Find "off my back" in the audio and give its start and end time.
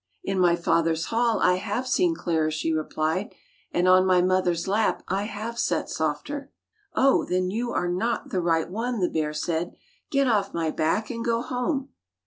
10.25-11.11